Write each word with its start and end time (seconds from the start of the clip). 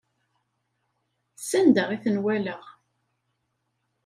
S 1.47 1.49
anda 1.59 1.83
i 1.95 1.97
ten-walaɣ. 2.03 2.63